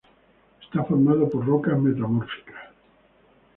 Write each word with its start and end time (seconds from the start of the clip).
Está 0.63 0.83
formado 0.83 1.29
por 1.29 1.45
rocas 1.45 1.79
metamórficas. 1.79 2.63